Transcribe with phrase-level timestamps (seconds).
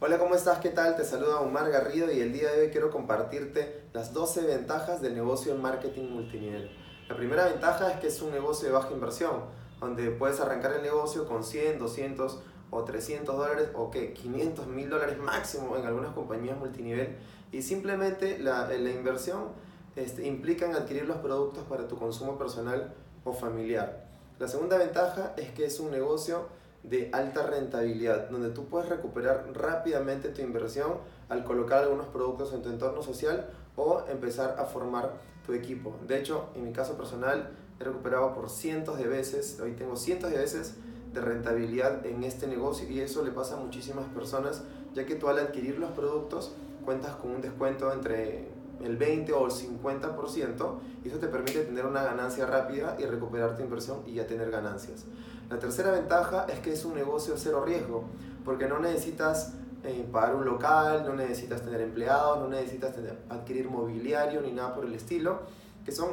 [0.00, 0.60] Hola, ¿cómo estás?
[0.60, 0.94] ¿Qué tal?
[0.94, 5.12] Te saluda Omar Garrido y el día de hoy quiero compartirte las 12 ventajas del
[5.12, 6.70] negocio en marketing multinivel.
[7.08, 9.46] La primera ventaja es que es un negocio de baja inversión,
[9.80, 12.38] donde puedes arrancar el negocio con 100, 200
[12.70, 17.16] o 300 dólares o que 500 mil dólares máximo en algunas compañías multinivel
[17.50, 19.48] y simplemente la, la inversión
[19.96, 22.94] este, implica adquirir los productos para tu consumo personal
[23.24, 24.06] o familiar.
[24.38, 26.46] La segunda ventaja es que es un negocio
[26.82, 30.94] de alta rentabilidad, donde tú puedes recuperar rápidamente tu inversión
[31.28, 35.96] al colocar algunos productos en tu entorno social o empezar a formar tu equipo.
[36.06, 40.30] De hecho, en mi caso personal, he recuperado por cientos de veces, hoy tengo cientos
[40.30, 40.76] de veces
[41.12, 44.62] de rentabilidad en este negocio y eso le pasa a muchísimas personas,
[44.94, 46.52] ya que tú al adquirir los productos
[46.84, 48.48] cuentas con un descuento entre
[48.82, 53.56] el 20 o el 50% y eso te permite tener una ganancia rápida y recuperar
[53.56, 55.04] tu inversión y ya tener ganancias.
[55.50, 58.04] La tercera ventaja es que es un negocio cero riesgo,
[58.44, 63.70] porque no necesitas eh, pagar un local, no necesitas tener empleados, no necesitas tener, adquirir
[63.70, 65.40] mobiliario ni nada por el estilo,
[65.84, 66.10] que son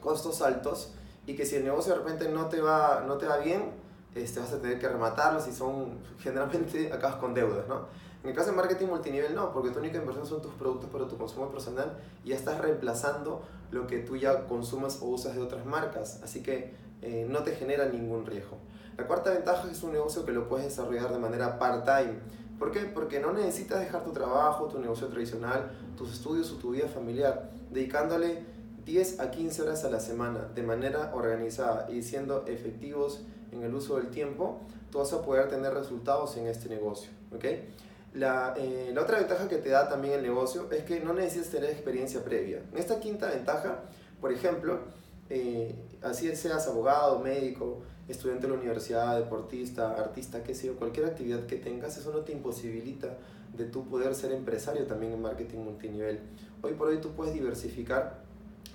[0.00, 0.92] costos altos
[1.26, 3.70] y que si el negocio de repente no te va, no te va bien,
[4.14, 7.86] este, vas a tener que rematarlos y son generalmente acabas con deudas, ¿no?
[8.22, 11.06] En el caso de marketing multinivel no, porque tu única inversión son tus productos para
[11.06, 15.42] tu consumo personal y ya estás reemplazando lo que tú ya consumas o usas de
[15.42, 16.74] otras marcas, así que
[17.06, 18.58] eh, no te genera ningún riesgo.
[18.98, 22.14] La cuarta ventaja es un negocio que lo puedes desarrollar de manera part-time.
[22.58, 22.80] ¿Por qué?
[22.80, 27.50] Porque no necesitas dejar tu trabajo, tu negocio tradicional, tus estudios o tu vida familiar,
[27.70, 28.42] dedicándole
[28.84, 33.20] 10 a 15 horas a la semana de manera organizada y siendo efectivos
[33.52, 34.60] en el uso del tiempo,
[34.90, 37.10] tú vas a poder tener resultados en este negocio.
[37.32, 37.68] ¿okay?
[38.14, 41.50] La, eh, la, otra ventaja que te da también el negocio es que no necesitas
[41.50, 42.62] tener experiencia previa.
[42.72, 43.80] En esta quinta ventaja,
[44.20, 44.80] por ejemplo,
[45.28, 45.74] eh,
[46.10, 51.56] así seas abogado, médico, estudiante de la universidad, deportista, artista, qué sé cualquier actividad que
[51.56, 53.18] tengas, eso no te imposibilita
[53.56, 56.20] de tú poder ser empresario también en marketing multinivel.
[56.62, 58.20] Hoy por hoy tú puedes diversificar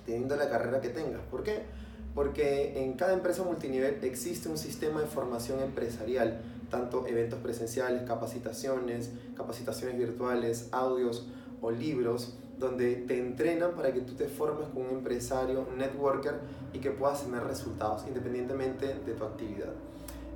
[0.04, 1.20] teniendo la carrera que tengas.
[1.30, 1.62] ¿Por qué?
[2.14, 6.40] Porque en cada empresa multinivel existe un sistema de formación empresarial,
[6.70, 11.26] tanto eventos presenciales, capacitaciones, capacitaciones virtuales, audios
[11.60, 16.40] o libros, donde te entrenan para que tú te formes como un empresario, networker
[16.72, 19.72] y que puedas tener resultados independientemente de tu actividad.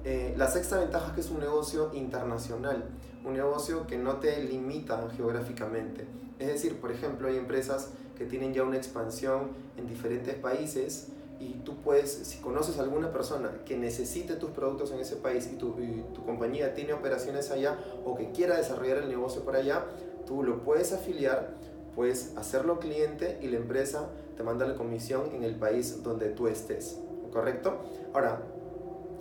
[0.05, 2.85] Eh, la sexta ventaja es que es un negocio internacional,
[3.25, 6.07] un negocio que no te limita geográficamente.
[6.39, 11.55] Es decir, por ejemplo, hay empresas que tienen ya una expansión en diferentes países y
[11.65, 15.57] tú puedes, si conoces a alguna persona que necesite tus productos en ese país y
[15.57, 19.85] tu, y tu compañía tiene operaciones allá o que quiera desarrollar el negocio por allá,
[20.27, 21.55] tú lo puedes afiliar,
[21.97, 26.47] puedes hacerlo cliente y la empresa te manda la comisión en el país donde tú
[26.47, 26.99] estés,
[27.33, 27.79] ¿correcto?
[28.13, 28.43] Ahora,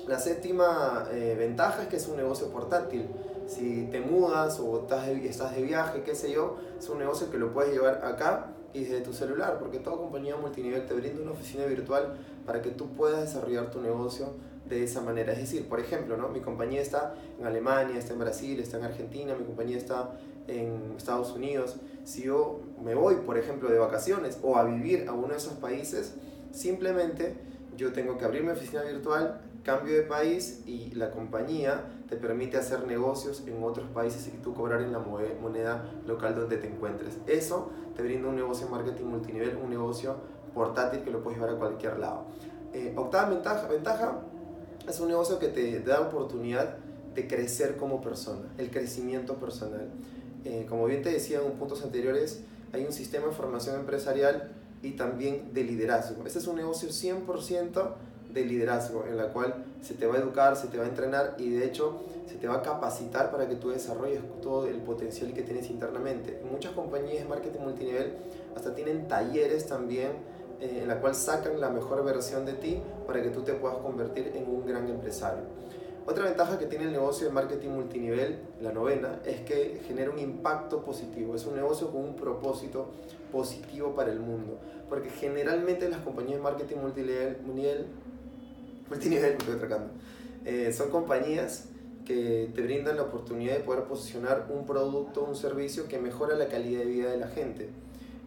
[0.07, 3.07] la séptima eh, ventaja es que es un negocio portátil.
[3.47, 7.31] Si te mudas o estás de, estás de viaje, qué sé yo, es un negocio
[7.31, 11.21] que lo puedes llevar acá y desde tu celular, porque toda compañía multinivel te brinda
[11.21, 14.27] una oficina virtual para que tú puedas desarrollar tu negocio
[14.67, 15.31] de esa manera.
[15.31, 16.27] Es decir, por ejemplo, ¿no?
[16.29, 20.11] mi compañía está en Alemania, está en Brasil, está en Argentina, mi compañía está
[20.47, 21.77] en Estados Unidos.
[22.03, 25.53] Si yo me voy, por ejemplo, de vacaciones o a vivir a uno de esos
[25.53, 26.15] países,
[26.51, 27.35] simplemente
[27.77, 32.57] yo tengo que abrir mi oficina virtual, cambio de país y la compañía te permite
[32.57, 37.17] hacer negocios en otros países y tú cobrar en la moneda local donde te encuentres.
[37.25, 40.15] Eso te brinda un negocio en marketing multinivel, un negocio
[40.53, 42.25] portátil que lo puedes llevar a cualquier lado.
[42.73, 44.21] Eh, octava ventaja, ventaja
[44.87, 46.77] es un negocio que te da oportunidad
[47.15, 49.89] de crecer como persona, el crecimiento personal.
[50.45, 52.41] Eh, como bien te decía en puntos anteriores,
[52.71, 54.51] hay un sistema de formación empresarial
[54.83, 56.25] y también de liderazgo.
[56.25, 57.95] Este es un negocio 100%
[58.31, 61.35] de liderazgo, en la cual se te va a educar, se te va a entrenar
[61.39, 65.33] y de hecho se te va a capacitar para que tú desarrolles todo el potencial
[65.33, 66.39] que tienes internamente.
[66.41, 68.13] En muchas compañías de marketing multinivel
[68.55, 70.11] hasta tienen talleres también
[70.59, 73.77] eh, en la cual sacan la mejor versión de ti para que tú te puedas
[73.77, 75.43] convertir en un gran empresario.
[76.07, 80.19] Otra ventaja que tiene el negocio de marketing multinivel, la novena, es que genera un
[80.19, 81.35] impacto positivo.
[81.35, 82.91] Es un negocio con un propósito
[83.31, 84.59] positivo para el mundo.
[84.87, 87.37] Porque generalmente las compañías de marketing multinivel,
[88.87, 89.37] multinivel,
[90.45, 91.69] eh, son compañías
[92.05, 96.47] que te brindan la oportunidad de poder posicionar un producto, un servicio que mejora la
[96.47, 97.69] calidad de vida de la gente.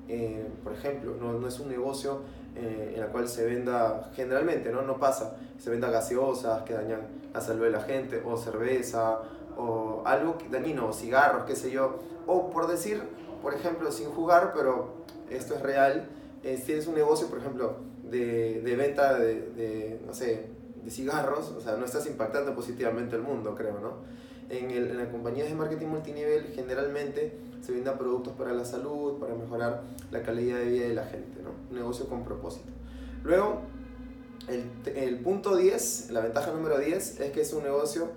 [0.08, 2.22] Eh, por ejemplo, no, no, es un negocio
[2.56, 4.82] eh, en el cual se venda, generalmente, ¿no?
[4.82, 7.02] No pasa, se venda gaseosas que dañan
[7.34, 9.20] la salud de la gente, o cerveza,
[9.58, 13.02] o algo dañino, o cigarros, qué sé yo, o por decir,
[13.42, 14.94] por ejemplo, sin jugar, pero
[15.28, 16.08] esto es real,
[16.42, 20.46] eh, si tienes un negocio, por ejemplo, de, de venta de, de, no sé,
[20.82, 23.92] de cigarros, o sea, no estás impactando positivamente el mundo, creo, ¿no?
[24.48, 29.18] En, el, en las compañías de marketing multinivel generalmente se venden productos para la salud,
[29.18, 31.50] para mejorar la calidad de vida de la gente, ¿no?
[31.70, 32.68] un negocio con propósito.
[33.24, 33.60] Luego,
[34.48, 34.64] el,
[34.96, 38.08] el punto 10, la ventaja número 10 es que es un negocio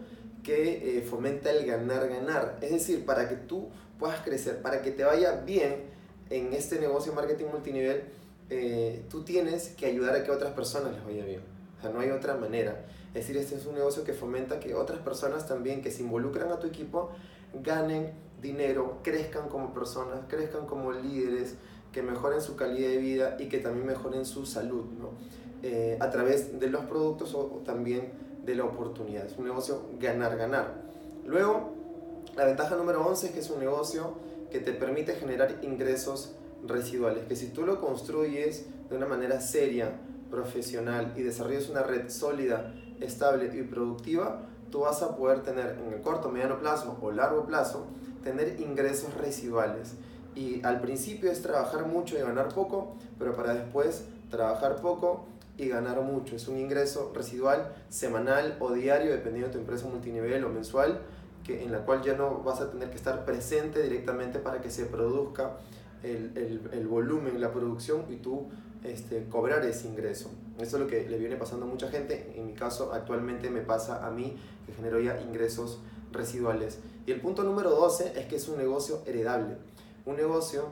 [0.44, 2.58] que eh, fomenta el ganar-ganar.
[2.62, 5.84] Es decir, para que tú puedas crecer, para que te vaya bien
[6.30, 8.04] en este negocio de marketing multinivel,
[8.50, 11.42] eh, tú tienes que ayudar a que otras personas les vaya bien.
[11.78, 12.86] O sea, no hay otra manera.
[13.10, 16.52] Es decir, este es un negocio que fomenta que otras personas también que se involucran
[16.52, 17.12] a tu equipo
[17.54, 18.12] ganen
[18.42, 21.56] dinero, crezcan como personas, crezcan como líderes,
[21.92, 25.10] que mejoren su calidad de vida y que también mejoren su salud, ¿no?
[25.64, 28.14] Eh, a través de los productos o también
[28.46, 29.26] de la oportunidad.
[29.26, 30.82] Es un negocio ganar-ganar.
[31.26, 31.74] Luego,
[32.36, 34.14] la ventaja número 11 es que es un negocio
[34.50, 36.34] que te permite generar ingresos
[36.66, 39.92] residuales, que si tú lo construyes de una manera seria,
[40.30, 45.94] profesional y desarrollas una red sólida, estable y productiva, tú vas a poder tener en
[45.94, 47.86] el corto, mediano plazo o largo plazo,
[48.24, 49.94] tener ingresos residuales.
[50.34, 55.26] Y al principio es trabajar mucho y ganar poco, pero para después trabajar poco
[55.58, 56.36] y ganar mucho.
[56.36, 61.02] Es un ingreso residual semanal o diario, dependiendo de tu empresa multinivel o mensual,
[61.44, 64.72] que, en la cual ya no vas a tener que estar presente directamente para que
[64.72, 65.58] se produzca
[66.02, 68.50] el, el, el volumen, la producción y tú
[68.84, 70.32] este, cobrar ese ingreso.
[70.60, 72.34] Eso es lo que le viene pasando a mucha gente.
[72.36, 74.36] En mi caso, actualmente me pasa a mí
[74.66, 75.80] que genero ya ingresos
[76.12, 76.80] residuales.
[77.06, 79.58] Y el punto número 12 es que es un negocio heredable.
[80.06, 80.70] Un negocio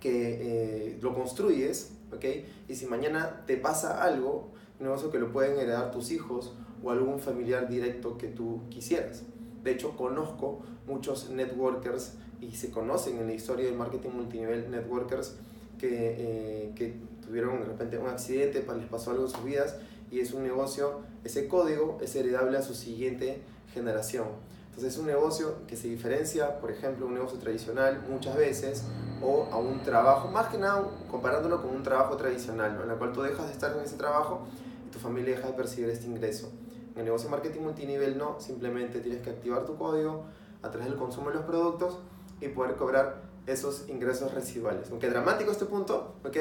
[0.00, 2.24] que eh, lo construyes ¿ok?
[2.68, 6.52] Y si mañana te pasa algo, un negocio que lo pueden heredar tus hijos
[6.82, 9.24] o algún familiar directo que tú quisieras.
[9.62, 15.36] De hecho, conozco muchos networkers y se conocen en la historia del marketing multinivel networkers
[15.78, 16.94] que, eh, que
[17.28, 19.76] tuvieron de repente un accidente, les pasó algo en sus vidas
[20.10, 23.42] y es un negocio, ese código es heredable a su siguiente
[23.74, 24.26] generación.
[24.68, 28.84] Entonces es un negocio que se diferencia, por ejemplo, un negocio tradicional muchas veces
[29.20, 33.12] o a un trabajo, más que nada comparándolo con un trabajo tradicional, en el cual
[33.12, 34.46] tú dejas de estar en ese trabajo
[34.86, 36.50] y tu familia deja de percibir este ingreso.
[36.92, 40.24] En el negocio de marketing multinivel no, simplemente tienes que activar tu código
[40.62, 41.98] a través del consumo de los productos
[42.40, 44.88] y poder cobrar esos ingresos residuales.
[44.90, 46.36] Aunque dramático este punto, ¿ok?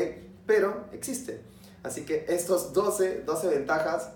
[0.48, 1.42] Pero existe.
[1.84, 4.14] Así que estos 12, 12 ventajas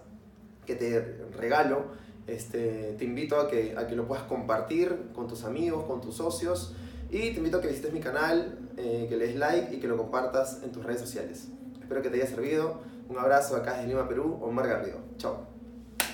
[0.66, 1.00] que te
[1.38, 6.02] regalo este, te invito a que, a que lo puedas compartir con tus amigos, con
[6.02, 6.74] tus socios
[7.10, 9.88] y te invito a que visites mi canal, eh, que le des like y que
[9.88, 11.50] lo compartas en tus redes sociales.
[11.82, 12.80] Espero que te haya servido.
[13.10, 15.00] Un abrazo acá desde Lima, Perú, Omar Garrido.
[15.18, 15.51] Chao.